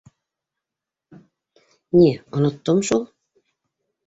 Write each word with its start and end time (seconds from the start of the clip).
—Ни, 1.99 2.09
оноттом 2.35 2.77
шул... 2.87 3.01